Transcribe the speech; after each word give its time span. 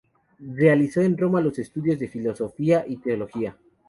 Realizó 0.55 1.01
en 1.01 1.15
Roma 1.15 1.41
los 1.41 1.59
estudios 1.59 1.99
de 1.99 2.07
filosofía 2.07 2.83
y 2.87 2.95
de 2.95 3.03
teología. 3.03 3.55